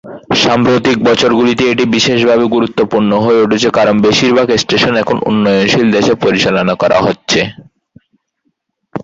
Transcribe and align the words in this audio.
সাম্প্রতিক 0.43 0.97
বছরগুলিতে 1.03 1.63
এটি 1.67 1.83
বিশেষভাবে 1.95 2.45
গুরুত্বপূর্ণ 2.55 3.11
হয়ে 3.25 3.43
উঠেছে 3.45 3.69
কারণ 3.77 3.95
বেশিরভাগ 4.07 4.47
স্টেশন 4.55 4.93
এখন 5.03 5.17
উন্নয়নশীল 5.29 5.87
দেশ 5.95 6.07
এ 6.09 6.23
পরিচালনা 6.23 6.73
করা 6.81 6.97
হচ্ছে। 7.05 7.39